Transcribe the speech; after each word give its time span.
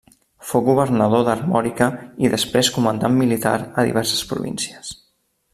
Fou 0.51 0.61
governador 0.69 1.25
d'Armòrica 1.27 1.91
i 2.25 2.33
després 2.37 2.73
comandant 2.79 3.21
militar 3.23 3.55
a 3.63 3.87
diverses 3.91 4.29
províncies. 4.35 4.95